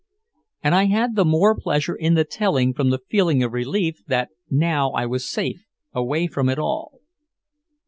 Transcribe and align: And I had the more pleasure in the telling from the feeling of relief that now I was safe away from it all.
And 0.63 0.73
I 0.73 0.85
had 0.85 1.15
the 1.15 1.23
more 1.23 1.55
pleasure 1.55 1.93
in 1.93 2.15
the 2.15 2.23
telling 2.23 2.73
from 2.73 2.89
the 2.89 2.97
feeling 3.07 3.43
of 3.43 3.53
relief 3.53 4.01
that 4.07 4.29
now 4.49 4.89
I 4.93 5.05
was 5.05 5.29
safe 5.29 5.63
away 5.93 6.25
from 6.25 6.49
it 6.49 6.57
all. 6.57 7.01